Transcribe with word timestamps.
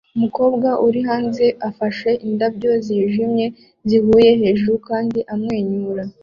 Umukobwa 0.17 0.69
uri 0.87 0.99
hanze 1.09 1.45
afashe 1.69 2.09
indabyo 2.27 2.71
zijimye 2.85 3.45
zihuye 3.89 4.31
hejuru 4.41 4.75
kandi 4.87 5.19
amwenyura 5.33 6.03